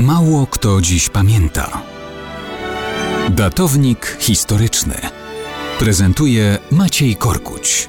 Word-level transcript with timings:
Mało 0.00 0.46
kto 0.46 0.80
dziś 0.80 1.08
pamięta. 1.08 1.82
Datownik 3.30 4.16
historyczny 4.20 4.94
prezentuje 5.78 6.58
Maciej 6.70 7.16
Korkuć. 7.16 7.88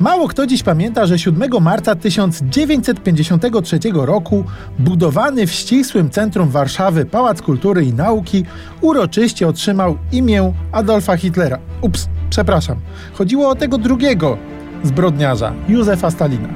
Mało 0.00 0.28
kto 0.28 0.46
dziś 0.46 0.62
pamięta, 0.62 1.06
że 1.06 1.18
7 1.18 1.50
marca 1.60 1.94
1953 1.94 3.78
roku 3.92 4.44
budowany 4.78 5.46
w 5.46 5.52
ścisłym 5.52 6.10
centrum 6.10 6.48
Warszawy 6.48 7.04
Pałac 7.04 7.42
Kultury 7.42 7.84
i 7.84 7.94
Nauki 7.94 8.44
uroczyście 8.80 9.48
otrzymał 9.48 9.98
imię 10.12 10.52
Adolfa 10.72 11.16
Hitlera. 11.16 11.58
Ups, 11.80 12.08
przepraszam. 12.30 12.80
Chodziło 13.12 13.48
o 13.48 13.54
tego 13.54 13.78
drugiego 13.78 14.38
zbrodniarza, 14.84 15.52
Józefa 15.68 16.10
Stalina. 16.10 16.48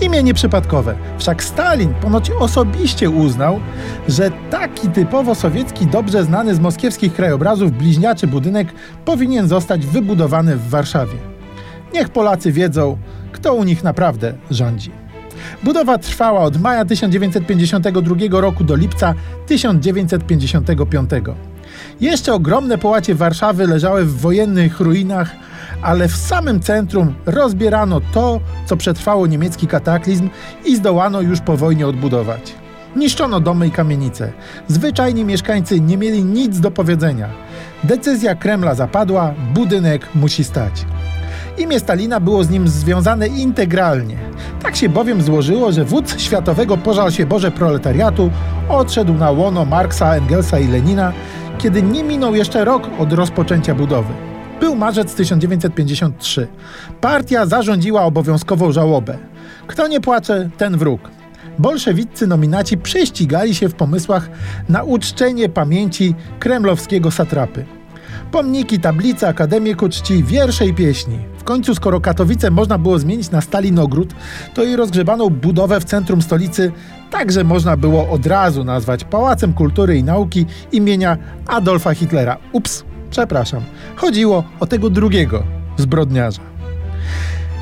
Imię 0.00 0.22
nieprzypadkowe, 0.22 0.94
wszak 1.18 1.44
Stalin 1.44 1.94
ponoć 1.94 2.30
osobiście 2.40 3.10
uznał, 3.10 3.60
że 4.08 4.30
taki 4.50 4.88
typowo 4.88 5.34
sowiecki, 5.34 5.86
dobrze 5.86 6.24
znany 6.24 6.54
z 6.54 6.60
moskiewskich 6.60 7.14
krajobrazów 7.14 7.72
bliźniaczy 7.72 8.26
budynek 8.26 8.68
powinien 9.04 9.48
zostać 9.48 9.86
wybudowany 9.86 10.56
w 10.56 10.68
Warszawie. 10.68 11.14
Niech 11.94 12.08
Polacy 12.08 12.52
wiedzą, 12.52 12.98
kto 13.32 13.54
u 13.54 13.64
nich 13.64 13.84
naprawdę 13.84 14.34
rządzi. 14.50 14.90
Budowa 15.62 15.98
trwała 15.98 16.40
od 16.40 16.60
maja 16.60 16.84
1952 16.84 18.40
roku 18.40 18.64
do 18.64 18.76
lipca 18.76 19.14
1955. 19.46 21.10
Jeszcze 22.00 22.34
ogromne 22.34 22.78
połacie 22.78 23.14
Warszawy 23.14 23.66
leżały 23.66 24.04
w 24.04 24.20
wojennych 24.20 24.80
ruinach, 24.80 25.36
ale 25.82 26.08
w 26.08 26.16
samym 26.16 26.60
centrum 26.60 27.14
rozbierano 27.26 28.00
to, 28.12 28.40
co 28.66 28.76
przetrwało 28.76 29.26
niemiecki 29.26 29.66
kataklizm 29.66 30.28
i 30.64 30.76
zdołano 30.76 31.20
już 31.20 31.40
po 31.40 31.56
wojnie 31.56 31.86
odbudować. 31.86 32.54
Niszczono 32.96 33.40
domy 33.40 33.66
i 33.66 33.70
kamienice. 33.70 34.32
Zwyczajni 34.68 35.24
mieszkańcy 35.24 35.80
nie 35.80 35.96
mieli 35.96 36.24
nic 36.24 36.60
do 36.60 36.70
powiedzenia. 36.70 37.28
Decyzja 37.84 38.34
Kremla 38.34 38.74
zapadła, 38.74 39.34
budynek 39.54 40.08
musi 40.14 40.44
stać. 40.44 40.84
Imię 41.58 41.80
Stalina 41.80 42.20
było 42.20 42.44
z 42.44 42.50
nim 42.50 42.68
związane 42.68 43.26
integralnie. 43.26 44.16
Tak 44.62 44.76
się 44.76 44.88
bowiem 44.88 45.22
złożyło, 45.22 45.72
że 45.72 45.84
wódz 45.84 46.18
światowego 46.18 46.76
pożal 46.76 47.12
się 47.12 47.26
Boże 47.26 47.50
proletariatu 47.50 48.30
odszedł 48.68 49.14
na 49.14 49.30
łono 49.30 49.64
Marksa, 49.64 50.14
Engelsa 50.14 50.58
i 50.58 50.68
Lenina, 50.68 51.12
kiedy 51.58 51.82
nie 51.82 52.04
minął 52.04 52.34
jeszcze 52.34 52.64
rok 52.64 52.88
od 52.98 53.12
rozpoczęcia 53.12 53.74
budowy. 53.74 54.12
Był 54.60 54.76
marzec 54.76 55.14
1953. 55.14 56.48
Partia 57.00 57.46
zarządziła 57.46 58.02
obowiązkową 58.02 58.72
żałobę. 58.72 59.18
Kto 59.66 59.88
nie 59.88 60.00
płacze, 60.00 60.50
ten 60.56 60.76
wróg. 60.76 61.00
Bolszewiccy 61.58 62.26
nominaci 62.26 62.78
prześcigali 62.78 63.54
się 63.54 63.68
w 63.68 63.74
pomysłach 63.74 64.30
na 64.68 64.82
uczczenie 64.82 65.48
pamięci 65.48 66.14
kremlowskiego 66.38 67.10
satrapy. 67.10 67.64
Pomniki, 68.32 68.80
tablice, 68.80 69.28
akademiku 69.28 69.88
czci, 69.88 70.24
wiersze 70.24 70.66
i 70.66 70.74
pieśni. 70.74 71.18
W 71.38 71.44
końcu, 71.44 71.74
skoro 71.74 72.00
Katowice 72.00 72.50
można 72.50 72.78
było 72.78 72.98
zmienić 72.98 73.30
na 73.30 73.40
Stalinogród, 73.40 74.14
to 74.54 74.64
i 74.64 74.76
rozgrzebaną 74.76 75.30
budowę 75.30 75.80
w 75.80 75.84
centrum 75.84 76.22
stolicy 76.22 76.72
także 77.10 77.44
można 77.44 77.76
było 77.76 78.08
od 78.08 78.26
razu 78.26 78.64
nazwać 78.64 79.04
Pałacem 79.04 79.52
Kultury 79.54 79.96
i 79.98 80.04
Nauki 80.04 80.46
imienia 80.72 81.18
Adolfa 81.46 81.94
Hitlera. 81.94 82.36
Ups, 82.52 82.84
przepraszam. 83.10 83.62
Chodziło 83.96 84.44
o 84.60 84.66
tego 84.66 84.90
drugiego 84.90 85.42
zbrodniarza. 85.76 86.42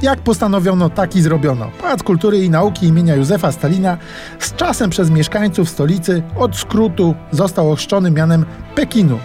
Jak 0.02 0.18
postanowiono, 0.18 0.90
tak 0.90 1.16
i 1.16 1.22
zrobiono. 1.22 1.70
Pałac 1.80 2.02
Kultury 2.02 2.44
i 2.44 2.50
Nauki 2.50 2.86
imienia 2.86 3.14
Józefa 3.14 3.52
Stalina 3.52 3.98
z 4.38 4.54
czasem 4.54 4.90
przez 4.90 5.10
mieszkańców 5.10 5.68
stolicy 5.68 6.22
od 6.36 6.56
skrótu 6.56 7.14
został 7.30 7.72
ochrzczony 7.72 8.10
mianem 8.10 8.44
Pekinu. 8.74 9.18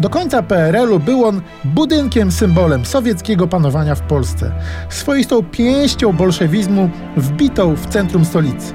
Do 0.00 0.10
końca 0.10 0.42
PRL-u 0.42 0.98
był 0.98 1.24
on 1.24 1.40
budynkiem 1.64 2.32
symbolem 2.32 2.84
sowieckiego 2.84 3.46
panowania 3.46 3.94
w 3.94 4.00
Polsce, 4.00 4.52
swoistą 4.88 5.42
pięścią 5.42 6.12
bolszewizmu 6.12 6.90
wbitą 7.16 7.76
w 7.76 7.86
centrum 7.86 8.24
stolicy. 8.24 8.74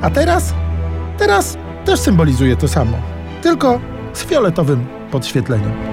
A 0.00 0.10
teraz, 0.10 0.54
teraz 1.18 1.56
też 1.84 2.00
symbolizuje 2.00 2.56
to 2.56 2.68
samo, 2.68 2.96
tylko 3.42 3.80
z 4.12 4.24
fioletowym 4.24 4.86
podświetleniem. 5.10 5.91